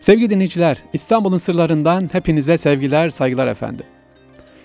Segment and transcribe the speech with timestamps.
[0.00, 3.86] Sevgili dinleyiciler, İstanbul'un sırlarından hepinize sevgiler, saygılar efendim.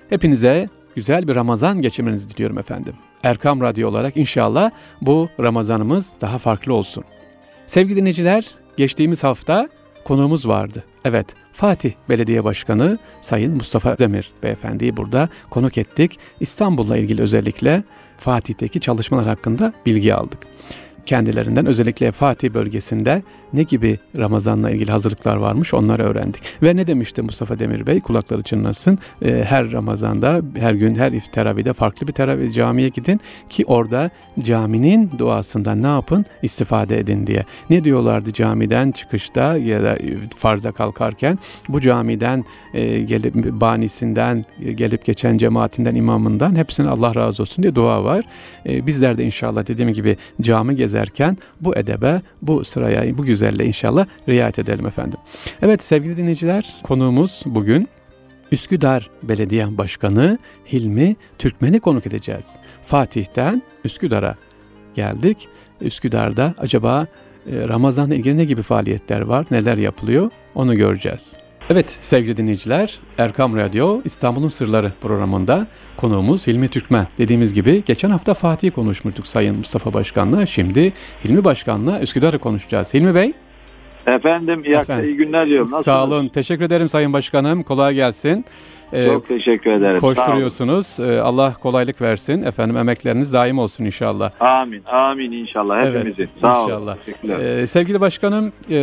[0.10, 2.94] Hepinize güzel bir Ramazan geçirmenizi diliyorum efendim.
[3.24, 4.72] Erkam Radyo olarak inşallah
[5.02, 7.04] bu Ramazanımız daha farklı olsun.
[7.68, 8.46] Sevgili dinleyiciler,
[8.78, 9.70] geçtiğimiz hafta
[10.04, 10.84] konuğumuz vardı.
[11.06, 16.20] Evet, Fatih Belediye Başkanı Sayın Mustafa Demir Beyefendi'yi burada konuk ettik.
[16.40, 17.84] İstanbul'la ilgili özellikle
[18.18, 20.40] Fatih'teki çalışmalar hakkında bilgi aldık
[21.06, 26.42] kendilerinden özellikle Fatih bölgesinde ne gibi Ramazan'la ilgili hazırlıklar varmış onları öğrendik.
[26.64, 31.74] Ve ne demişti Mustafa Demir Bey kulakları çınlasın e, her Ramazan'da her gün her teravide
[31.74, 37.46] farklı bir teravih camiye gidin ki orada caminin duasından ne yapın istifade edin diye.
[37.70, 39.98] Ne diyorlardı camiden çıkışta ya da
[40.38, 47.44] farza kalkarken bu camiden e, gelip banisinden e, gelip geçen cemaatinden imamından hepsine Allah razı
[47.44, 48.26] olsun diye dua var.
[48.66, 53.66] E, bizler de inşallah dediğim gibi cami gezerken bu edebe bu sıraya bu güzel güzelle
[53.66, 55.20] inşallah riayet edelim efendim.
[55.62, 57.88] Evet sevgili dinleyiciler konuğumuz bugün
[58.52, 60.38] Üsküdar Belediye Başkanı
[60.72, 62.56] Hilmi Türkmen'i konuk edeceğiz.
[62.84, 64.36] Fatih'ten Üsküdar'a
[64.94, 65.48] geldik.
[65.82, 67.08] Üsküdar'da acaba
[67.52, 71.38] e, Ramazan'la ilgili ne gibi faaliyetler var, neler yapılıyor onu göreceğiz.
[71.70, 77.08] Evet sevgili dinleyiciler, Erkam Radyo İstanbul'un Sırları programında konuğumuz Hilmi Türkmen.
[77.18, 80.46] Dediğimiz gibi geçen hafta Fatih'i konuşmuştuk Sayın Mustafa Başkan'la.
[80.46, 82.94] Şimdi Hilmi Başkan'la Üsküdar'ı konuşacağız.
[82.94, 83.34] Hilmi Bey.
[84.08, 85.72] Efendim iyi, Efendim, iyi günler diyorum.
[85.72, 85.86] Nasılsınız?
[85.86, 86.28] Sağ olun.
[86.28, 87.64] Teşekkür ederim Sayın Başkanım.
[87.64, 88.46] Kolay gelsin.
[88.94, 90.00] Ee, Çok teşekkür ederim.
[90.00, 91.00] Koşturuyorsunuz.
[91.00, 92.44] Ee, Allah kolaylık versin.
[92.44, 94.32] Efendim emekleriniz daim olsun inşallah.
[94.40, 94.84] Amin.
[94.86, 96.14] Amin inşallah hepimizin.
[96.18, 96.98] Evet, Sağ inşallah.
[97.24, 97.40] olun.
[97.42, 98.76] Ee, sevgili başkanım e,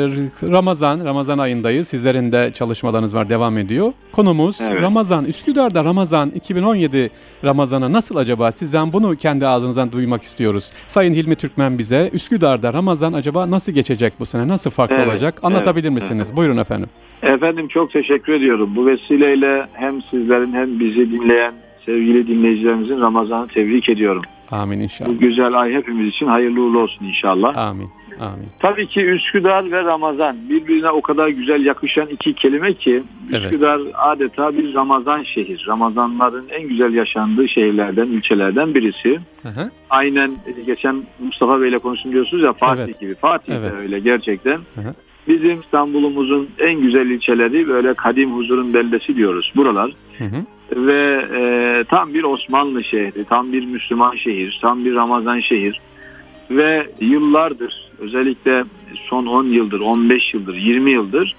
[0.42, 1.88] Ramazan, Ramazan ayındayız.
[1.88, 3.92] Sizlerin de çalışmalarınız var, devam ediyor.
[4.12, 4.82] Konumuz evet.
[4.82, 5.24] Ramazan.
[5.24, 7.10] Üsküdar'da Ramazan 2017
[7.44, 8.52] Ramazan'ı nasıl acaba?
[8.52, 10.72] Sizden bunu kendi ağzınızdan duymak istiyoruz.
[10.88, 14.48] Sayın Hilmi Türkmen bize Üsküdar'da Ramazan acaba nasıl geçecek bu sene?
[14.48, 15.40] Nasıl farklı evet, olacak?
[15.42, 16.26] Anlatabilir evet, misiniz?
[16.28, 16.36] Evet.
[16.36, 16.88] Buyurun efendim.
[17.22, 18.72] Efendim çok teşekkür ediyorum.
[18.76, 21.54] Bu vesileyle hem sizlerin hem bizi dinleyen
[21.86, 24.22] sevgili dinleyicilerimizin Ramazan'ı tebrik ediyorum.
[24.50, 25.08] Amin inşallah.
[25.08, 27.56] Bu güzel ay hepimiz için hayırlı uğurlu olsun inşallah.
[27.56, 27.88] Amin.
[28.20, 28.48] Amin.
[28.58, 33.92] Tabii ki Üsküdar ve Ramazan birbirine o kadar güzel yakışan iki kelime ki Üsküdar evet.
[33.94, 35.64] adeta bir Ramazan şehir.
[35.68, 39.20] Ramazanların en güzel yaşandığı şehirlerden, ülkelerden birisi.
[39.42, 39.70] Hı hı.
[39.90, 40.30] Aynen
[40.66, 43.00] geçen Mustafa Bey ile konuştum diyorsunuz ya Fatih evet.
[43.00, 43.14] gibi.
[43.14, 43.72] Fatih evet.
[43.72, 44.58] de öyle gerçekten.
[44.74, 44.94] Hı hı.
[45.28, 49.92] Bizim İstanbul'umuzun en güzel ilçeleri böyle kadim huzurun beldesi diyoruz buralar.
[50.18, 50.44] Hı hı.
[50.76, 55.80] Ve e, tam bir Osmanlı şehri, tam bir Müslüman şehir, tam bir Ramazan şehir.
[56.50, 61.36] Ve yıllardır özellikle son 10 yıldır, 15 yıldır, 20 yıldır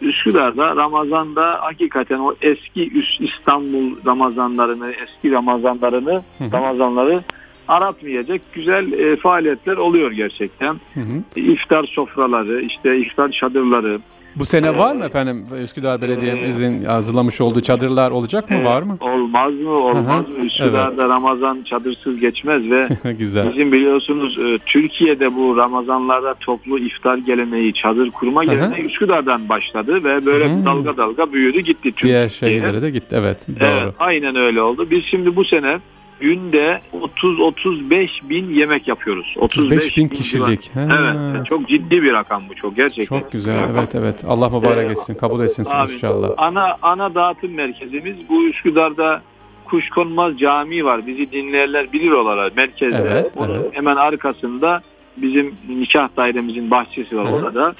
[0.00, 6.52] Üsküdar'da Ramazan'da hakikaten o eski İstanbul Ramazanlarını, eski Ramazanlarını, hı hı.
[6.52, 7.22] Ramazanları
[7.68, 10.74] aratmayacak güzel e, faaliyetler oluyor gerçekten.
[10.94, 11.40] Hı hı.
[11.40, 14.00] İftar sofraları, işte iftar çadırları.
[14.36, 18.64] Bu sene var mı ee, efendim Üsküdar Belediye'mizin ee, hazırlamış olduğu çadırlar olacak mı?
[18.64, 18.96] var mı?
[19.00, 19.70] Olmaz mı?
[19.70, 20.44] Olmaz mı?
[20.44, 21.10] Üsküdar'da evet.
[21.10, 22.88] Ramazan çadırsız geçmez ve
[23.18, 23.50] Güzel.
[23.50, 30.26] bizim biliyorsunuz e, Türkiye'de bu Ramazanlarda toplu iftar geleneği, çadır kurma geleneği Üsküdar'dan başladı ve
[30.26, 32.18] böyle dalga dalga büyüdü gitti Türkiye'ye.
[32.18, 33.48] Diğer şehirlere de gitti evet.
[33.48, 33.68] Doğru.
[33.68, 34.86] Evet, aynen öyle oldu.
[34.90, 35.78] Biz şimdi bu sene
[36.20, 39.34] günde 30-35 bin yemek yapıyoruz.
[39.36, 40.70] 35, 35 bin kişilik.
[40.74, 40.80] He.
[40.80, 43.20] Evet çok ciddi bir rakam bu çok gerçekten.
[43.20, 46.30] Çok güzel evet evet Allah mübarek etsin kabul etsin Abi, inşallah.
[46.36, 49.22] Ana, ana dağıtım merkezimiz bu Üsküdar'da
[49.64, 53.08] Kuşkonmaz Camii var bizi dinleyenler bilir olarak merkezde.
[53.10, 53.68] Evet, evet.
[53.72, 54.82] Hemen arkasında
[55.16, 57.42] bizim nikah dairemizin bahçesi var evet.
[57.42, 57.74] orada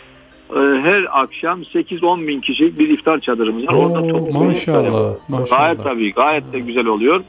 [0.50, 3.74] ee, her akşam 8-10 bin kişilik bir iftar çadırımız var.
[3.74, 5.58] Orada toplu maşallah, maşallah.
[5.58, 7.22] Gayet tabii gayet de güzel oluyor.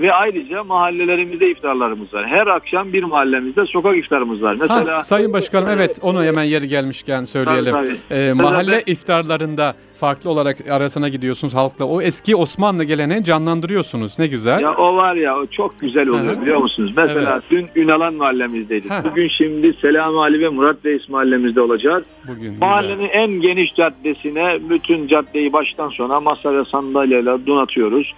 [0.00, 2.26] Ve ayrıca mahallelerimizde iftarlarımız var.
[2.26, 4.56] Her akşam bir mahallemizde sokak iftarımız var.
[4.60, 7.72] Mesela ha, Sayın Başkanım evet onu hemen yeri gelmişken söyleyelim.
[7.72, 8.18] Tabii, tabii.
[8.18, 11.84] Ee, mahalle ben, iftarlarında farklı olarak arasına gidiyorsunuz halkla.
[11.84, 14.18] O eski Osmanlı geleneği canlandırıyorsunuz.
[14.18, 14.60] Ne güzel.
[14.60, 16.42] Ya o var ya o çok güzel oluyor Hı-hı.
[16.42, 16.92] biliyor musunuz?
[16.96, 17.42] Mesela evet.
[17.50, 18.90] dün Ünalan mahallemizdeydik.
[18.90, 19.04] Hı-hı.
[19.04, 22.04] Bugün şimdi Selam Ali ve Murat Reis mahallemizde olacağız.
[22.28, 23.14] Bugün Mahallenin güzel.
[23.14, 28.12] en geniş caddesine bütün caddeyi baştan sona masa ve sandalyeyle donatıyoruz.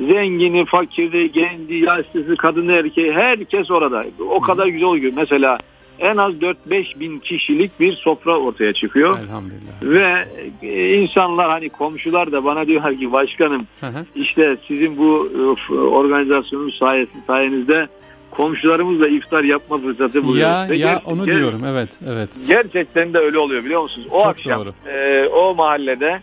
[0.00, 4.04] Zengini, fakiri, genci, yaşlısı, kadını, erkeği herkes orada.
[4.30, 5.12] O kadar güzel oluyor.
[5.16, 5.58] Mesela
[6.00, 9.18] en az 4-5 bin kişilik bir sofra ortaya çıkıyor.
[9.18, 9.82] Elhamdülillah.
[9.82, 10.28] Ve
[10.62, 14.04] e, insanlar hani komşular da bana diyorlar ki başkanım hı hı.
[14.14, 15.30] işte sizin bu
[15.70, 17.88] organizasyonun sayesi sayenizde
[18.30, 20.80] komşularımızla iftar yapma fırsatı buluyoruz.
[20.80, 22.30] Ya, ya onu diyorum evet evet.
[22.48, 24.06] Gerçekten de öyle oluyor biliyor musunuz?
[24.10, 26.20] O Çok akşam e, o mahallede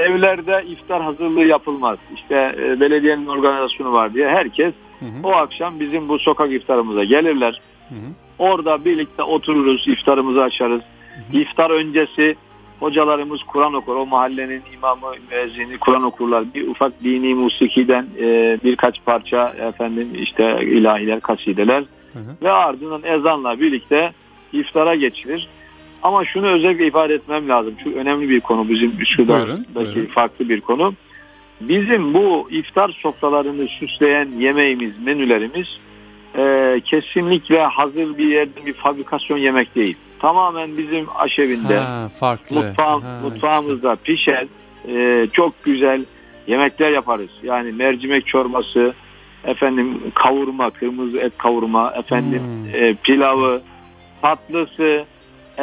[0.00, 1.98] evlerde iftar hazırlığı yapılmaz.
[2.14, 5.26] İşte e, belediyenin organizasyonu var diye herkes hı hı.
[5.26, 7.60] o akşam bizim bu sokak iftarımıza gelirler.
[7.88, 7.98] Hı hı.
[8.38, 10.80] Orada birlikte otururuz, iftarımızı açarız.
[10.80, 11.40] Hı hı.
[11.40, 12.36] İftar öncesi
[12.80, 13.96] Hocalarımız Kur'an okur.
[13.96, 16.54] O mahallenin imamı, müezzini Kur'an okurlar.
[16.54, 22.36] Bir ufak dini musikiden e, birkaç parça efendim işte ilahiler, kasideler hı hı.
[22.42, 24.12] ve ardından ezanla birlikte
[24.52, 25.48] iftara geçilir.
[26.02, 27.74] Ama şunu özellikle ifade etmem lazım.
[27.84, 30.94] Çünkü önemli bir konu bizim Üsküdar'daki farklı bir konu.
[31.60, 35.66] Bizim bu iftar sofralarını süsleyen yemeğimiz, menülerimiz
[36.38, 39.96] e, kesinlikle hazır bir yerde bir fabrikasyon yemek değil.
[40.18, 42.56] Tamamen bizim aşevinde, ha, farklı.
[42.56, 44.04] Mutfağım, ha, mutfağımızda işte.
[44.04, 44.48] pişen
[44.88, 46.04] e, çok güzel
[46.46, 47.30] yemekler yaparız.
[47.42, 48.94] Yani mercimek çorbası,
[49.44, 52.74] efendim kavurma, kırmızı et kavurma, efendim hmm.
[52.74, 53.62] e, pilavı,
[54.22, 55.04] tatlısı,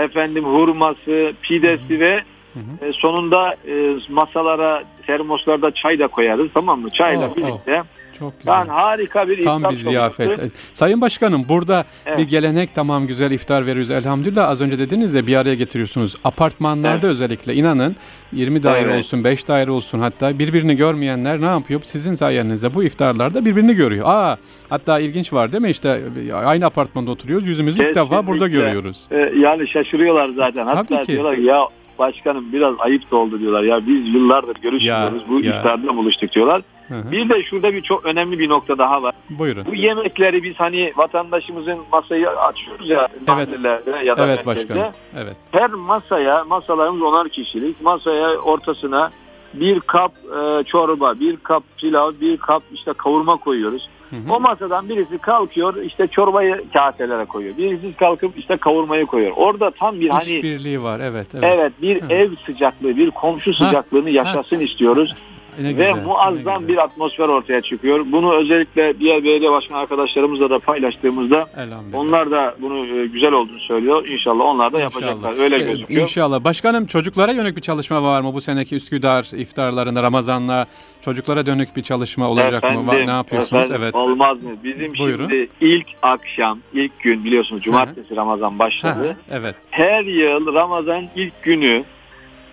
[0.04, 2.24] efendim hurması, pidesi ve
[2.54, 2.86] hı hı.
[2.86, 6.90] E, sonunda e, masalara, termoslarda çay da koyarız tamam mı?
[6.90, 7.82] Çayla oh, birlikte.
[7.82, 7.86] Oh.
[8.20, 8.54] Çok güzel.
[8.54, 10.28] Yani harika bir Tam bir ziyafet.
[10.28, 10.52] Sofrası.
[10.74, 12.18] Sayın Başkanım burada evet.
[12.18, 14.50] bir gelenek tamam güzel iftar veriyoruz elhamdülillah.
[14.50, 16.16] Az önce dediniz ya bir araya getiriyorsunuz.
[16.24, 17.04] Apartmanlarda evet.
[17.04, 17.96] özellikle inanın
[18.34, 19.00] 20 daire evet.
[19.00, 21.82] olsun 5 daire olsun hatta birbirini görmeyenler ne yapıyor?
[21.84, 24.06] Sizin sayenizde bu iftarlarda birbirini görüyor.
[24.08, 24.38] Aa
[24.70, 25.70] hatta ilginç var değil mi?
[25.70, 26.02] İşte
[26.34, 27.48] aynı apartmanda oturuyoruz.
[27.48, 28.02] Yüzümüzü Kesinlikle.
[28.02, 29.08] ilk defa burada görüyoruz.
[29.12, 30.68] Ee, yani şaşırıyorlar zaten.
[30.68, 31.08] Tabii hatta ki.
[31.08, 31.68] diyorlar ya
[32.00, 33.64] başkanım biraz ayıp da oldu diyorlar.
[33.64, 35.22] Ya biz yıllardır görüşmüyoruz.
[35.22, 35.58] Ya, bu ya.
[35.58, 36.62] iftarda buluştuk diyorlar.
[36.88, 37.12] Hı hı.
[37.12, 39.16] Bir de şurada bir çok önemli bir nokta daha var.
[39.30, 39.66] Buyurun.
[39.66, 43.28] Bu yemekleri biz hani vatandaşımızın masayı açıyoruz ya evet.
[43.28, 44.76] mahallelerde ya da evet, merkezde.
[44.76, 44.94] Başkanım.
[45.18, 45.36] Evet.
[45.52, 47.82] Her masaya, masalarımız onar kişilik.
[47.82, 49.12] Masaya ortasına
[49.54, 53.90] bir kap e, çorba, bir kap pilav, bir kap işte kavurma koyuyoruz.
[54.10, 54.34] Hı hı.
[54.34, 57.58] O masadan birisi kalkıyor işte çorbayı kaselere koyuyor.
[57.58, 59.34] Birisi kalkıp işte kavurmayı koyuyor.
[59.36, 61.28] Orada tam bir hani birliği var evet.
[61.34, 62.14] Evet, evet bir hı.
[62.14, 64.10] ev sıcaklığı, bir komşu sıcaklığını ha.
[64.10, 64.62] yaşasın ha.
[64.64, 65.16] istiyoruz.
[65.62, 68.06] Ne güzel, ve muazzam bir atmosfer ortaya çıkıyor.
[68.12, 71.46] Bunu özellikle diğer belediye başkan arkadaşlarımızla da paylaştığımızda
[71.94, 74.08] onlar da bunu e, güzel olduğunu söylüyor.
[74.08, 75.02] İnşallah onlar da İnşallah.
[75.02, 75.44] yapacaklar.
[75.44, 76.02] Öyle e, gözüküyor.
[76.02, 76.44] İnşallah.
[76.44, 80.66] Başkanım çocuklara yönelik bir çalışma var mı bu seneki Üsküdar iftarlarında Ramazan'la
[81.02, 82.94] çocuklara dönük bir çalışma olacak efendim, mı?
[82.94, 83.66] Ne yapıyorsunuz?
[83.66, 83.96] Efendim, evet.
[83.96, 84.50] Olmaz mı?
[84.64, 85.30] Bizim Buyurun.
[85.30, 89.18] şimdi ilk akşam, ilk gün biliyorsunuz cumartesi Ramazan başladı.
[89.32, 89.56] evet.
[89.72, 91.84] Her yıl Ramazan ilk günü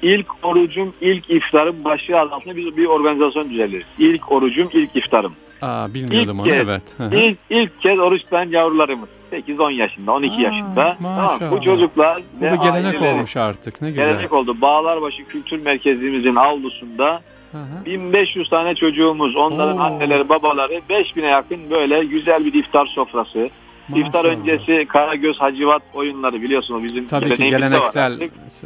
[0.05, 3.87] İlk orucum, ilk iftarım başlığı altında bir, bir organizasyon düzenleriz.
[3.99, 5.33] İlk orucum, ilk iftarım.
[5.63, 6.97] Aa, bilmiyordum ilk onu kez, evet.
[7.13, 9.09] ilk, ilk kez oruç tutan yavrularımız.
[9.33, 10.97] 8-10 yaşında, 12 Aa, yaşında.
[11.03, 13.83] Tamam, bu çocuklar bu da gelenek aileleri, olmuş artık.
[13.83, 14.09] Ne güzel.
[14.09, 14.61] Gelenek oldu.
[14.61, 17.23] Bağlarbaşı Kültür Merkezimizin avlusunda
[17.53, 19.83] Hı 1500 tane çocuğumuz, onların Oo.
[19.83, 23.51] anneleri, babaları 5000'e yakın böyle güzel bir iftar sofrası.
[23.89, 24.07] Maşallah.
[24.07, 28.21] İftar öncesi Karagöz Hacivat oyunları biliyorsunuz bizim Tabii ki geleneksel.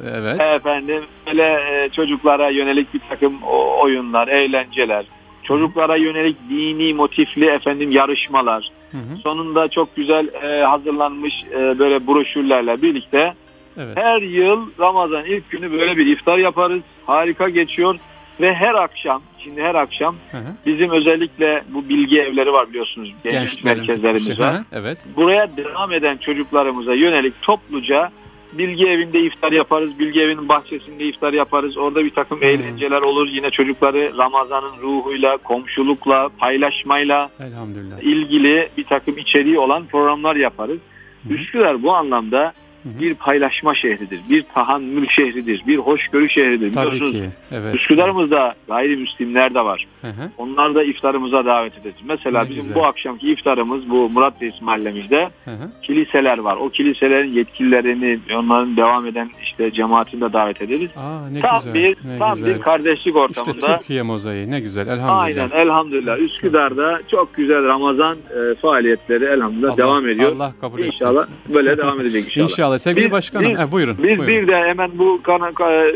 [0.05, 0.41] Evet.
[0.41, 3.43] Efendim böyle e, çocuklara yönelik bir takım
[3.81, 5.07] oyunlar, eğlenceler.
[5.43, 8.71] Çocuklara yönelik dini motifli efendim yarışmalar.
[8.91, 9.19] Hı hı.
[9.23, 13.35] Sonunda çok güzel e, hazırlanmış e, böyle broşürlerle birlikte
[13.79, 13.97] evet.
[13.97, 16.83] her yıl Ramazan ilk günü böyle bir iftar yaparız.
[17.07, 17.99] Harika geçiyor.
[18.41, 20.55] Ve her akşam, şimdi her akşam hı hı.
[20.67, 23.15] bizim özellikle bu bilgi evleri var biliyorsunuz.
[23.25, 24.57] Gençlik merkezlerimiz var.
[24.73, 24.99] evet.
[25.17, 28.11] Buraya devam eden çocuklarımıza yönelik topluca
[28.53, 29.99] bilgi evinde iftar yaparız.
[29.99, 31.77] Bilgi evinin bahçesinde iftar yaparız.
[31.77, 32.49] Orada bir takım hmm.
[32.49, 33.29] eğlenceler olur.
[33.29, 37.31] Yine çocukları Ramazan'ın ruhuyla, komşulukla, paylaşmayla
[38.03, 40.79] ilgili bir takım içeriği olan programlar yaparız.
[41.23, 41.35] Hmm.
[41.35, 42.53] Üsküdar bu anlamda
[43.01, 44.21] bir paylaşma şehridir.
[44.31, 45.63] Bir tahammül şehridir.
[45.67, 46.73] Bir hoşgörü şehridir.
[46.73, 47.25] Tabii ki.
[47.53, 47.75] Evet.
[47.75, 49.87] Üsküdar'ımızda gayrimüslimler de var.
[50.01, 50.31] Hı hı.
[50.39, 51.97] Onlar da iftarımıza davet ederiz.
[52.09, 52.75] Mesela ne bizim güzel.
[52.75, 55.71] bu akşamki iftarımız bu Murat Reis mahallemizde hı hı.
[55.83, 56.57] kiliseler var.
[56.57, 60.91] O kiliselerin yetkililerini, onların devam eden işte cemaatini de davet ederiz.
[60.97, 61.75] Aa, ne tam güzel.
[61.75, 62.55] bir ne tam güzel.
[62.55, 63.59] bir kardeşlik ortamında.
[63.59, 65.19] İşte Türkiye mozaiği ne güzel elhamdülillah.
[65.19, 66.19] Aynen elhamdülillah.
[66.19, 70.33] Üsküdar'da çok güzel Ramazan e, faaliyetleri elhamdülillah Allah, devam ediyor.
[70.33, 70.91] Allah kabul etsin.
[70.91, 72.49] İnşallah böyle devam edecek inşallah.
[72.49, 73.53] İnşallah Sevgili biz, başkanım.
[73.53, 73.97] Biz, He, buyurun.
[73.99, 74.27] Biz buyurun.
[74.27, 75.21] bir de hemen bu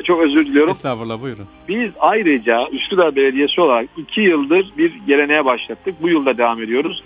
[0.05, 0.71] çok özür diliyorum.
[0.71, 1.47] Estağfurullah buyurun.
[1.69, 6.03] Biz ayrıca Üsküdar Belediyesi olarak iki yıldır bir geleneğe başlattık.
[6.03, 7.03] Bu yılda devam ediyoruz.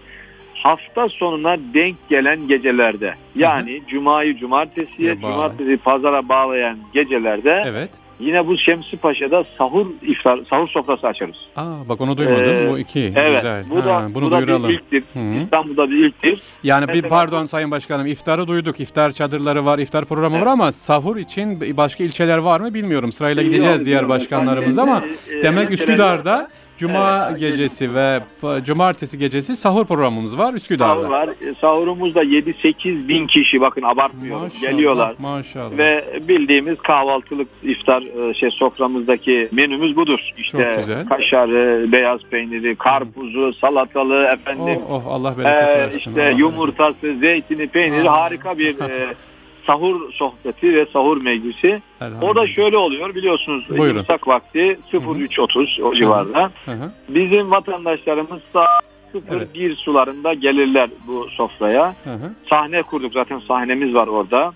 [0.54, 3.86] Hafta sonuna denk gelen gecelerde yani Hı-hı.
[3.86, 7.90] cumayı cumartesiye, cumartesi pazara bağlayan gecelerde evet.
[8.20, 11.36] Yine bu Şemsi Paşa'da sahur iftar sahur sofrası açarız.
[11.56, 12.54] Aa bak onu duymadım.
[12.54, 13.12] Ee, bu iki.
[13.16, 13.42] Evet.
[13.42, 13.64] Güzel.
[13.70, 14.68] Bu da ha, bunu bu da duyuralım.
[14.68, 15.04] bir ilktir.
[15.12, 15.42] Hı-hı.
[15.44, 16.40] İstanbul'da bir ilktir.
[16.62, 18.80] Yani Mesela, bir pardon Sayın Başkanım iftarı duyduk.
[18.80, 20.46] İftar çadırları var, iftar programı evet.
[20.46, 23.12] var ama sahur için başka ilçeler var mı bilmiyorum.
[23.12, 28.20] Sırayla gideceğiz diğer başkanlarımız ama e, demek Üsküdar'da Cuma evet, gecesi ve
[28.64, 30.94] cumartesi gecesi sahur programımız var Üsküdar'da.
[30.94, 31.28] Sahur var.
[31.28, 35.14] E, sahurumuzda 7-8 bin kişi bakın abartmıyorum maşallah, geliyorlar.
[35.18, 35.78] Maşallah.
[35.78, 40.20] Ve bildiğimiz kahvaltılık iftar e, şey soframızdaki menümüz budur.
[40.38, 40.78] İşte
[41.08, 44.80] kaşarı, beyaz peyniri, karpuzu, salatalı efendim.
[44.88, 45.96] Oh, oh Allah bereket e, versin.
[45.98, 49.14] İşte Allah yumurtası, zeytini, peyniri harika bir e,
[49.66, 51.82] sahur sohbeti ve sahur meclisi.
[52.22, 53.98] O da şöyle oluyor biliyorsunuz Buyurun.
[53.98, 56.50] imsak vakti 03.30 o civarda.
[56.64, 56.92] Hı hı.
[57.08, 58.84] Bizim vatandaşlarımız saat
[59.54, 61.96] 01 sularında gelirler bu sofraya.
[62.04, 62.32] Hı hı.
[62.50, 64.52] Sahne kurduk zaten sahnemiz var orada.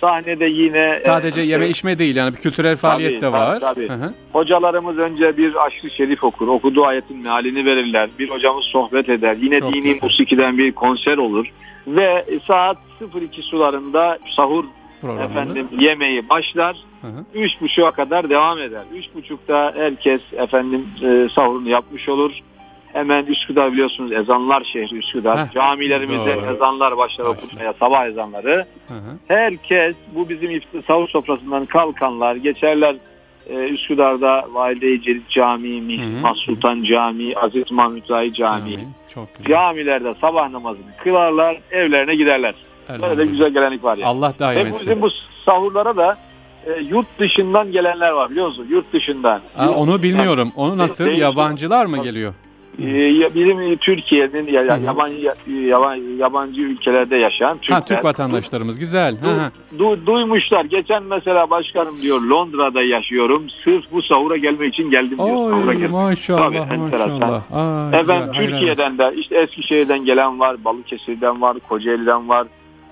[0.00, 3.60] Sahnede yine Sadece e, yeme içme değil yani bir kültürel faaliyet de tabii, var.
[3.60, 3.88] tabii.
[3.88, 4.14] Hı hı.
[4.32, 6.48] Hocalarımız önce bir aşkı şerif okur.
[6.48, 8.10] Okuduğu ayetin mealini verirler.
[8.18, 9.36] Bir hocamız sohbet eder.
[9.40, 9.98] Yine Çok dini güzel.
[10.02, 11.46] musikiden bir konser olur.
[11.86, 14.64] Ve saat 02 sularında sahur
[15.24, 16.76] efendim yemeği başlar.
[17.00, 17.24] Hı hı.
[17.34, 18.82] Üç buçuğa kadar devam eder.
[18.94, 22.32] Üç buçukta herkes efendim e, sahurunu yapmış olur.
[22.92, 25.46] Hemen Üsküdar biliyorsunuz ezanlar şehri Üsküdar.
[25.46, 26.54] Heh, Camilerimizde doğru.
[26.54, 28.66] ezanlar başlar okunmaya sabah ezanları.
[28.88, 29.18] Hı hı.
[29.28, 32.96] Herkes bu bizim iftar sahur sofrasından kalkanlar geçerler
[33.48, 36.34] e, Üsküdar'da Valide-i Celil Camii, Mihrimah.
[36.34, 38.78] Sultan Camii, Aziz Mahmut Rai Camii.
[39.48, 42.54] Camilerde sabah namazını kılarlar, evlerine giderler.
[43.02, 44.08] Böyle de güzel gelenek var yani.
[44.08, 44.80] Allah daim etsin.
[44.86, 45.08] bizim bu
[45.44, 46.16] sahurlara da
[46.66, 48.66] e, yurt dışından gelenler var biliyor musun?
[48.70, 49.40] Yurt dışından.
[49.56, 50.52] Aa, onu bilmiyorum.
[50.56, 51.04] Onu nasıl?
[51.06, 52.34] Değil- Yabancılar mı geliyor?
[52.82, 57.76] E, ya- bizim Türkiye'nin yabancı yabancı, yabancı ülkelerde yaşayan Türkler.
[57.76, 58.78] Ha Türk vatandaşlarımız.
[58.78, 59.16] Güzel.
[59.20, 59.50] Hı hı.
[59.78, 60.64] Du- duymuşlar.
[60.64, 63.42] Geçen mesela başkanım diyor Londra'da yaşıyorum.
[63.64, 65.28] Sırf bu sahura gelmek için geldim diyor.
[65.50, 65.90] Sahura Oy gelmek.
[65.90, 67.10] maşallah Tabii, enteresan.
[67.10, 67.42] maşallah.
[67.52, 72.46] Aa, Efendim güzel, Türkiye'den de işte Eskişehir'den gelen var, Balıkesir'den var, Kocaeli'den var,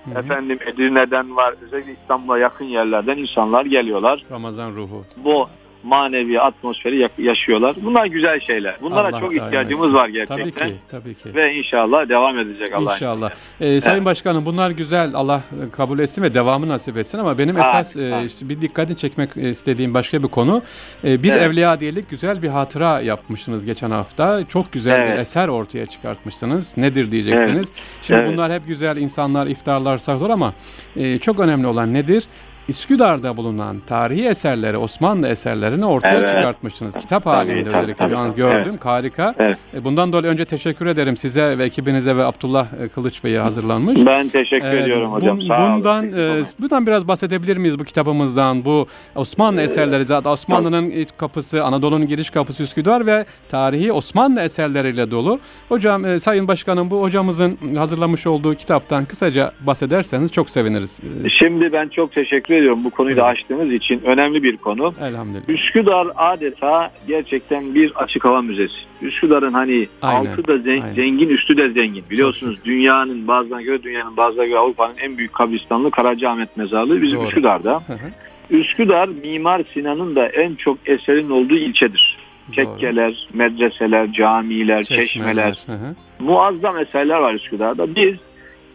[0.07, 0.15] olsun.
[0.15, 0.25] Hı hı.
[0.25, 1.55] efendim Edirne'den var.
[1.61, 4.23] Özellikle İstanbul'a yakın yerlerden insanlar geliyorlar.
[4.31, 5.03] Ramazan ruhu.
[5.17, 5.49] Bu
[5.87, 7.75] manevi atmosferi yaşıyorlar.
[7.83, 8.77] Bunlar güzel şeyler.
[8.81, 10.37] Bunlara Allah çok ihtiyacımız var gerçekten.
[10.37, 11.35] Tabii ki, tabii ki.
[11.35, 13.31] Ve inşallah devam edecek Allah'ın İnşallah.
[13.61, 15.11] Ee, Sayın Başkanım bunlar güzel.
[15.13, 15.41] Allah
[15.71, 18.27] kabul etsin ve devamı nasip etsin ama benim esas e, amin.
[18.27, 20.61] işte bir dikkatini çekmek istediğim başka bir konu.
[21.03, 21.41] E, bir Evet.
[21.41, 24.47] evliya diyelik güzel bir hatıra yapmışsınız geçen hafta.
[24.47, 25.19] Çok güzel bir Evet.
[25.19, 26.77] eser ortaya çıkartmışsınız.
[26.77, 27.71] Nedir diyeceksiniz.
[28.01, 28.33] Şimdi Evet.
[28.33, 30.53] bunlar hep güzel insanlar, iftarlar, sahur ama
[30.95, 32.23] e, çok önemli olan nedir?
[32.69, 36.29] Üsküdar'da bulunan tarihi eserleri, Osmanlı eserlerini ortaya Evet.
[36.29, 36.93] çıkartmışsınız.
[36.97, 38.09] Kitap Tabii, halinde tabii, özellikle tabii.
[38.11, 38.75] bir an gördüm.
[38.83, 39.35] Harika.
[39.39, 39.57] Evet.
[39.73, 44.05] E, Bundan dolayı önce teşekkür ederim size ve ekibinize ve Abdullah e, Kılıç Bey'e hazırlanmış.
[44.05, 45.39] Ben teşekkür Evet, ediyorum hocam.
[45.39, 45.75] bun- Sağ olun.
[45.75, 46.45] bundan e, olmayın.
[46.61, 48.65] bundan biraz bahsedebilir miyiz bu kitabımızdan?
[48.65, 55.11] Bu Osmanlı eserleri zaten Osmanlı'nın ilk kapısı, Anadolu'nun giriş kapısı Üsküdar ve tarihi Osmanlı eserleriyle
[55.11, 55.39] dolu.
[55.69, 60.99] Hocam e, Sayın Başkanım bu hocamızın hazırlamış olduğu kitaptan kısaca bahsederseniz çok seviniriz.
[61.27, 64.01] Şimdi ben çok teşekkür ediyorum bu konuyu da açtığınız için.
[64.05, 64.93] Önemli bir konu.
[65.01, 65.49] Elhamdülillah.
[65.49, 68.75] Üsküdar adeta gerçekten bir açık hava müzesi.
[69.01, 70.93] Üsküdar'ın hani Aynen, altı da zen- aynen.
[70.93, 72.03] zengin, üstü de zengin.
[72.09, 77.27] Biliyorsunuz dünyanın bazılarına göre dünyanın bazılarına göre Avrupa'nın en büyük kabristanlığı Karacaahmet Mezarlığı bizim Doğru.
[77.27, 77.83] Üsküdar'da.
[78.49, 82.17] Üsküdar Mimar Sinan'ın da en çok eserin olduğu ilçedir.
[82.55, 85.57] Tekkeler, medreseler, camiler, çeşmeler.
[85.65, 85.95] Hı hı.
[86.19, 87.95] Muazzam eserler var Üsküdar'da.
[87.95, 88.15] Biz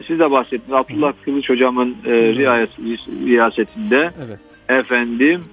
[0.07, 4.39] siz de bahsettiniz Abdullah Kılıç hocamın e, riayet- riyasetinde Evet.
[4.69, 5.45] efendim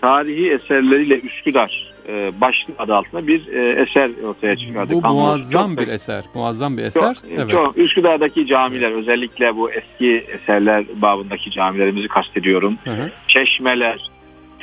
[0.00, 4.92] tarihi eserleriyle Üsküdar e, başlığı adı altında bir e, eser ortaya çıkardı.
[4.92, 6.24] Bu Kanlı- muazzam çok- bir eser.
[6.34, 7.14] Muazzam bir eser.
[7.14, 7.50] Çok, evet.
[7.50, 12.78] çok- Üsküdar'daki camiler özellikle bu eski eserler babındaki camilerimizi kastediyorum.
[12.84, 13.10] Hı hı.
[13.28, 14.10] Çeşmeler,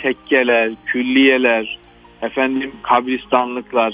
[0.02, 1.78] tekkeler, külliyeler,
[2.22, 3.94] efendim kabristanlıklar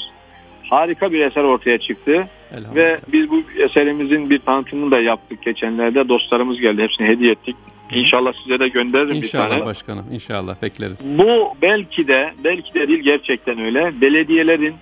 [0.71, 2.27] harika bir eser ortaya çıktı.
[2.75, 6.09] Ve biz bu eserimizin bir tanıtımını da yaptık geçenlerde.
[6.09, 6.83] Dostlarımız geldi.
[6.83, 7.55] Hepsini hediye ettik.
[7.91, 9.65] İnşallah size de gönderirim bir İnşallah tane.
[9.65, 10.05] başkanım.
[10.11, 11.17] İnşallah bekleriz.
[11.17, 14.01] Bu belki de belki de değil gerçekten öyle.
[14.01, 14.73] Belediyelerin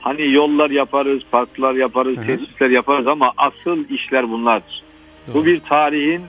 [0.00, 4.82] hani yollar yaparız, parklar yaparız, tesisler yaparız ama asıl işler bunlardır.
[5.28, 5.34] Doğru.
[5.34, 6.22] Bu bir tarihin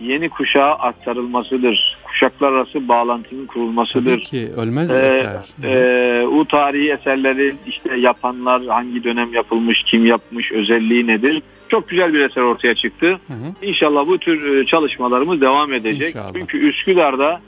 [0.00, 1.98] yeni kuşağa aktarılmasıdır.
[2.04, 4.14] Kuşaklar arası bağlantının kurulmasıdır.
[4.14, 5.36] Tabii ki ölmez Ee, eser.
[5.64, 11.42] E, o tarihi eserleri işte yapanlar hangi dönem yapılmış, kim yapmış, özelliği nedir?
[11.68, 13.06] Çok güzel bir eser ortaya çıktı.
[13.06, 13.66] Hı hı.
[13.66, 16.08] İnşallah bu tür e, çalışmalarımız devam edecek.
[16.08, 16.32] İnşallah.
[16.34, 17.40] Çünkü Üsküdar'da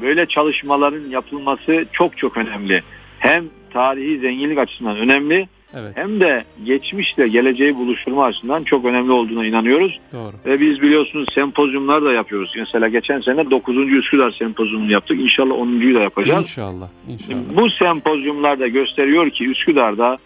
[0.00, 2.82] böyle çalışmaların yapılması çok çok önemli.
[3.18, 5.92] Hem tarihi zenginlik açısından önemli Evet.
[5.94, 10.00] hem de geçmişle geleceği buluşturma açısından çok önemli olduğuna inanıyoruz.
[10.12, 10.32] Doğru.
[10.46, 12.52] Ve biz biliyorsunuz sempozyumlar da yapıyoruz.
[12.58, 13.76] Mesela geçen sene 9.
[13.76, 15.20] Üsküdar sempozyumunu yaptık.
[15.20, 16.46] İnşallah 10.yu da yapacağız.
[16.46, 16.88] İnşallah.
[17.08, 17.38] İnşallah.
[17.56, 20.18] Bu sempozyumlar da gösteriyor ki Üsküdar'da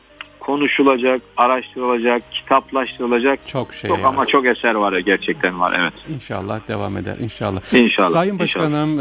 [0.55, 3.89] konuşulacak, araştırılacak, kitaplaştırılacak Çok şey.
[3.91, 4.05] çok var.
[4.05, 5.93] ama çok eser var gerçekten var evet.
[6.15, 7.17] İnşallah devam eder.
[7.21, 7.75] İnşallah.
[7.75, 8.09] İnşallah.
[8.11, 8.65] Sayın inşallah.
[8.65, 9.01] Başkanım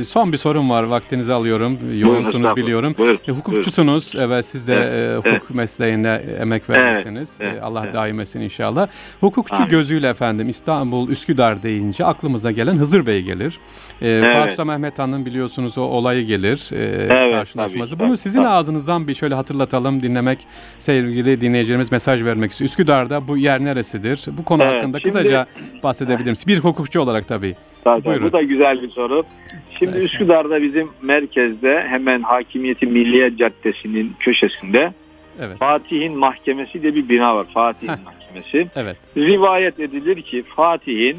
[0.00, 0.82] e, son bir sorum var.
[0.84, 1.78] Vaktinizi alıyorum.
[1.98, 2.94] Yoğunsunuz biliyorum.
[2.98, 4.12] Buyurun, E, hukukçusunuz.
[4.18, 7.38] Evet siz de Evet, e, hukuk mesleğinde emek vermişsiniz.
[7.40, 7.94] evet, E, Allah evet.
[7.94, 8.88] daim etsin inşallah.
[9.20, 9.68] Hukukçu Amin.
[9.68, 13.58] gözüyle efendim İstanbul, Üsküdar deyince aklımıza gelen Hızır Bey gelir.
[14.02, 16.70] E, Fatih Sultan Mehmet Han'ın biliyorsunuz o olayı gelir.
[16.72, 17.90] E, karşılaşması.
[17.90, 18.48] tabii Bunu tabii, sizin tabii.
[18.48, 20.38] ağzınızdan bir şöyle hatırlatalım, dinlemek
[20.88, 22.68] sevgili dinleyicilerimiz mesaj vermek istiyor.
[22.68, 24.24] Üsküdar'da bu yer neresidir?
[24.38, 25.46] Bu konu evet, hakkında şimdi, kısaca
[25.82, 26.56] bahsedebilir misiniz?
[26.56, 27.54] Bir hukukçu olarak tabii.
[27.84, 29.22] Tabii, bu da güzel bir soru.
[29.78, 30.02] Şimdi evet.
[30.02, 34.92] Üsküdar'da bizim merkezde hemen Hakimiyeti Milliye Caddesi'nin köşesinde
[35.40, 35.58] evet.
[35.58, 37.46] Fatih'in Mahkemesi diye bir bina var.
[37.54, 38.04] Fatih'in Heh.
[38.04, 38.68] Mahkemesi.
[38.76, 38.96] Evet.
[39.16, 41.16] Rivayet edilir ki Fatih'in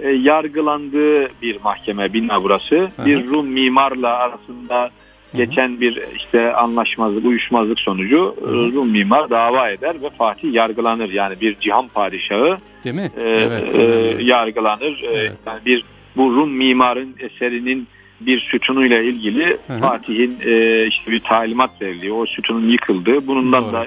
[0.00, 2.76] e, yargılandığı bir mahkeme bina burası.
[2.76, 3.06] Hı hı.
[3.06, 4.90] Bir Rum mimarla arasında
[5.34, 8.72] geçen bir işte anlaşmazlık, uyuşmazlık sonucu hı.
[8.72, 11.12] Rum mimar dava eder ve Fatih yargılanır.
[11.12, 13.10] Yani bir cihan padişahı Değil mi?
[13.16, 13.82] E, evet, e,
[14.22, 15.02] yargılanır.
[15.02, 15.32] E, evet.
[15.46, 15.84] Yani bir
[16.16, 17.88] bu Rum mimarın eserinin
[18.20, 22.16] bir sütunuyla ilgili Fatih'in e, işte bir talimat veriliyor.
[22.22, 23.26] O sütunun yıkıldığı.
[23.26, 23.72] Bunundan Doğru.
[23.72, 23.86] da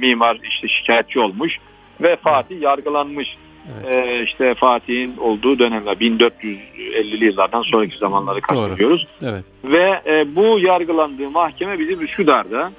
[0.00, 1.58] mimar işte şikayetçi olmuş
[2.02, 3.36] ve Fatih yargılanmış.
[3.74, 3.96] Evet.
[3.96, 9.06] Ee, işte Fatih'in olduğu dönemler 1450'li yıllardan sonraki zamanları kastediyoruz.
[9.22, 9.44] Evet.
[9.64, 12.72] Ve e, bu yargılandığı mahkeme bizim Üsküdar'da.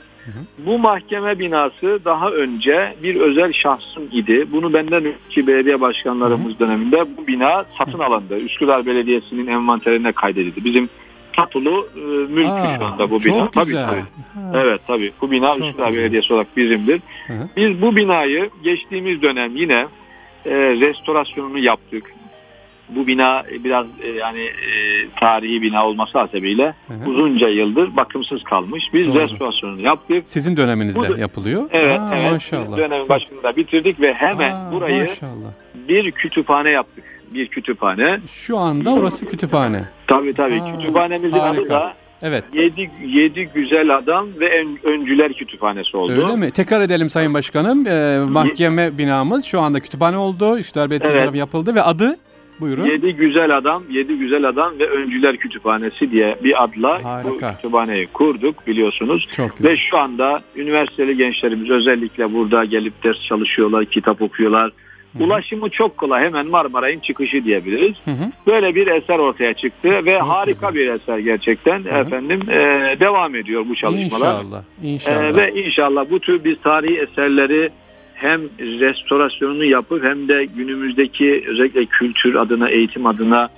[0.58, 4.48] Bu mahkeme binası daha önce bir özel şahsın idi.
[4.52, 6.60] Bunu benden önceki belediye başkanlarımız hı hı.
[6.60, 8.38] döneminde bu bina satın alındı.
[8.38, 10.66] Üsküdar Belediyesi'nin envanterine kaydedildi.
[10.66, 10.90] Bizim
[11.34, 12.00] tatulu e,
[12.34, 13.50] mülkü Aa, şu anda bu bina.
[13.54, 13.88] Çok güzel.
[13.88, 14.04] Tabii,
[14.34, 14.58] tabii.
[14.58, 15.12] Evet tabii.
[15.22, 16.02] Bu bina çok Üsküdar güzel.
[16.02, 17.02] Belediyesi olarak bizimdir.
[17.28, 17.50] Hı hı.
[17.58, 19.88] Biz bu binayı geçtiğimiz dönem yine
[20.48, 22.14] e, restorasyonunu yaptık
[22.90, 27.10] bu bina biraz e, yani e, tarihi bina olması hasebiyle hı hı.
[27.10, 28.84] uzunca yıldır bakımsız kalmış.
[28.94, 29.20] Biz Doğru.
[29.20, 30.30] restorasyonunu yaptık.
[30.30, 31.64] Sizin döneminizde bu, yapılıyor.
[31.72, 32.32] Evet, Aa, evet.
[32.32, 32.78] Maşallah.
[32.78, 35.52] Dönemin başında bitirdik ve hemen Aa, burayı maşallah.
[35.76, 37.04] bir kütüphane yaptık.
[37.34, 38.20] Bir kütüphane.
[38.28, 39.84] Şu anda orası kütüphane.
[40.08, 40.62] Tabii tabii.
[40.62, 41.62] Aa, Kütüphanemizin harika.
[41.62, 42.44] adı da Evet.
[42.54, 46.12] Yedi, yedi güzel adam ve ön, öncüler kütüphanesi oldu.
[46.12, 46.52] Öyle mi?
[46.52, 47.88] Tekrar edelim Sayın Başkanım.
[47.88, 50.58] Ee, mahkeme binamız şu anda kütüphane oldu.
[50.58, 51.36] Üsküdar Belediyesi evet.
[51.36, 52.18] yapıldı ve adı
[52.60, 52.86] Buyurun.
[52.86, 57.30] Yedi Güzel Adam, Yedi Güzel Adam ve Öncüler Kütüphanesi diye bir adla Harika.
[57.30, 59.28] bu kütüphaneyi kurduk biliyorsunuz.
[59.32, 59.72] Çok güzel.
[59.72, 64.72] Ve şu anda üniversiteli gençlerimiz özellikle burada gelip ders çalışıyorlar, kitap okuyorlar.
[65.14, 65.24] Hı-hı.
[65.24, 66.24] Ulaşımı çok kolay.
[66.24, 67.96] Hemen Marmaray'ın çıkışı diyebiliriz.
[68.06, 68.32] Hı-hı.
[68.48, 70.76] Böyle bir eser ortaya çıktı ve çok harika güzel.
[70.76, 71.84] bir eser gerçekten.
[71.86, 71.98] Hı-hı.
[71.98, 72.56] Efendim e,
[73.00, 74.44] devam ediyor bu çalışmalar.
[74.44, 74.64] İnşallah.
[74.84, 75.24] İnşallah.
[75.24, 77.70] E, ve inşallah bu tür biz tarihi eserleri
[78.14, 83.50] hem restorasyonunu yapıp hem de günümüzdeki özellikle kültür adına, eğitim adına,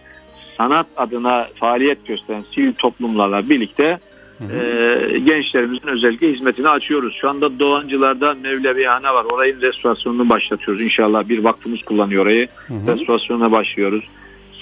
[0.57, 3.99] sanat adına faaliyet gösteren sivil toplumlarla birlikte
[4.41, 7.17] E, gençlerimizin özellikle hizmetini açıyoruz.
[7.21, 9.25] Şu anda Doğancılar'da Mevlevihane var.
[9.33, 10.81] Orayın restorasyonunu başlatıyoruz.
[10.81, 12.47] İnşallah bir vakfımız kullanıyor orayı.
[12.67, 12.87] Hı hı.
[12.87, 14.09] Restorasyonuna başlıyoruz.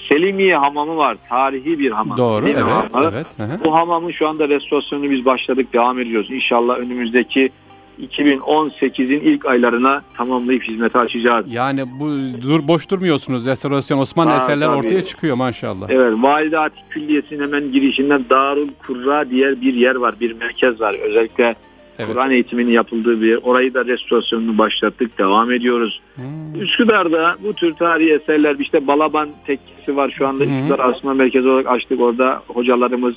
[0.08, 1.16] Selimiye Hamamı var.
[1.28, 2.18] Tarihi bir hamam.
[2.18, 3.26] Doğru, evet, evet.
[3.36, 3.64] Hı hı.
[3.64, 6.30] Bu hamamın şu anda restorasyonunu biz başladık, devam ediyoruz.
[6.30, 7.50] İnşallah önümüzdeki
[7.98, 11.46] 2018'in ilk aylarına tamamlayıp hizmete açacağız.
[11.52, 12.10] Yani bu
[12.42, 13.46] dur boş durmuyorsunuz.
[13.46, 14.76] Restorasyon Osmanlı ha, eserler tabii.
[14.76, 15.86] ortaya çıkıyor maşallah.
[15.90, 20.94] Evet, Valide Atik Külliyesi'nin hemen girişinden Darul Kurra diye bir yer var, bir merkez var.
[20.94, 21.54] Özellikle
[21.98, 22.12] evet.
[22.12, 23.38] Kur'an eğitiminin yapıldığı bir yer.
[23.42, 26.00] Orayı da restorasyonunu başlattık, devam ediyoruz.
[26.14, 26.62] Hmm.
[26.62, 30.44] Üsküdar'da bu tür tarihi eserler, işte Balaban Tekkesi var şu anda.
[30.44, 30.58] Hmm.
[30.58, 32.00] Üsküdar Asma Merkezi olarak açtık.
[32.00, 33.14] Orada hocalarımız,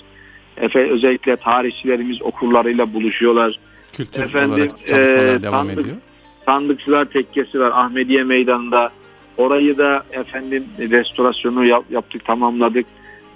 [0.57, 3.59] Efe, özellikle tarihçilerimiz okurlarıyla buluşuyorlar.
[3.93, 5.97] Kültür Efendim, olarak çalışmalar e, devam sandık, ediyor.
[6.45, 8.91] Sandıkçılar Tekkesi var Ahmediye Meydanı'nda.
[9.37, 12.85] Orayı da efendim restorasyonu yap, yaptık, tamamladık.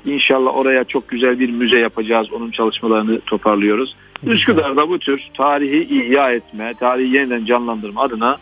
[0.06, 2.34] İnşallah oraya çok güzel bir müze yapacağız.
[2.34, 3.96] Onun çalışmalarını toparlıyoruz.
[4.22, 4.36] Güzel.
[4.36, 8.38] Üsküdar'da bu tür tarihi ihya etme, tarihi yeniden canlandırma adına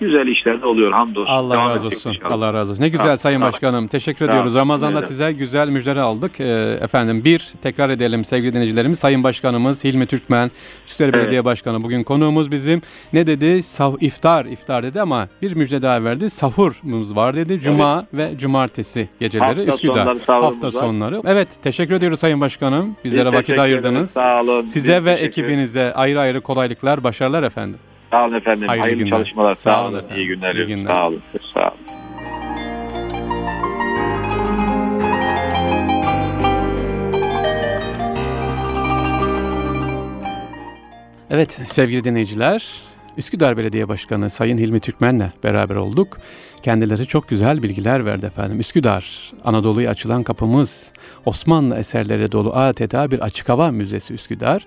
[0.00, 1.32] güzel işler de oluyor hamdolsun.
[1.32, 2.10] Allah Devam razı olsun.
[2.10, 2.30] Inşallah.
[2.30, 2.82] Allah razı olsun.
[2.82, 3.52] Ne güzel tamam, Sayın tamam.
[3.52, 3.88] Başkanım.
[3.88, 4.32] Teşekkür tamam.
[4.32, 4.54] ediyoruz.
[4.54, 5.08] Ramazan'da evet.
[5.08, 6.40] size güzel müjdeler aldık.
[6.40, 8.98] Ee, efendim bir tekrar edelim sevgili dinleyicilerimiz.
[8.98, 10.50] Sayın Başkanımız Hilmi Türkmen,
[10.86, 11.14] Üsküdar evet.
[11.14, 12.82] Belediye Başkanı bugün konuğumuz bizim.
[13.12, 13.62] Ne dedi?
[13.62, 16.30] Sav iftar, iftar dedi ama bir müjde daha verdi.
[16.30, 17.60] Sahurumuz var dedi.
[17.60, 18.32] Cuma evet.
[18.32, 20.16] ve cumartesi geceleri Hafta Üsküdar.
[20.26, 21.22] Sonları, Hafta sonları.
[21.26, 22.96] Evet, teşekkür ediyoruz Sayın Başkanım.
[23.04, 24.10] Bizlere Biz vakit ayırdınız.
[24.10, 24.66] Sağ olun.
[24.66, 27.78] Size Biz ve ekibinize ayrı ayrı kolaylıklar, başarılar efendim.
[28.16, 28.68] Sağ olun efendim.
[28.68, 29.54] Hayırlı, Hayırlı çalışmalar.
[29.54, 29.98] Sağ, sağ olun.
[29.98, 30.16] Efendim.
[30.16, 30.54] İyi günler.
[30.54, 30.96] İyi günler.
[30.96, 31.22] Sağ olun.
[31.54, 31.78] Sağ olun.
[41.30, 42.82] Evet sevgili dinleyiciler,
[43.16, 46.18] Üsküdar Belediye Başkanı Sayın Hilmi Türkmen'le beraber olduk.
[46.62, 48.60] Kendileri çok güzel bilgiler verdi efendim.
[48.60, 50.92] Üsküdar, Anadolu'ya açılan kapımız,
[51.24, 54.66] Osmanlı eserleri dolu adeta bir açık hava müzesi Üsküdar.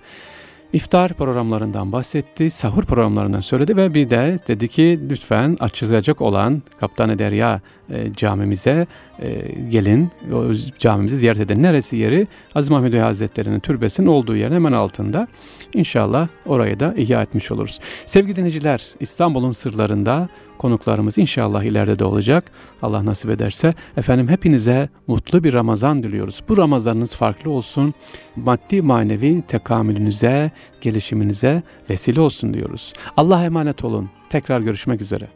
[0.74, 7.20] İftar programlarından bahsetti, sahur programlarından söyledi ve bir de dedi ki lütfen açılacak olan Kaptan
[7.20, 8.88] Derya e, camimize
[9.20, 11.64] e, gelin, o camimizi ziyaret edin.
[11.64, 12.28] Neresi yeri?
[12.56, 15.28] Aziz Mahmud Hazretleri'nin türbesinin olduğu yerin hemen altında.
[15.74, 17.80] İnşallah orayı da ihya etmiş oluruz.
[18.06, 22.52] Sevgili dinleyiciler, İstanbul'un sırlarında konuklarımız inşallah ileride de olacak.
[22.82, 23.74] Allah nasip ederse.
[23.98, 26.44] Efendim hepinize mutlu bir Ramazan diliyoruz.
[26.50, 27.94] Bu Ramazanınız farklı olsun.
[28.36, 32.94] Maddi manevi tekamülünüze, gelişiminize vesile olsun diyoruz.
[33.18, 34.10] Allah'a emanet olun.
[34.30, 35.28] Tekrar görüşmek üzere.